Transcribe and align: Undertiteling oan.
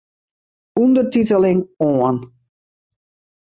Undertiteling 0.83 1.61
oan. 1.89 2.17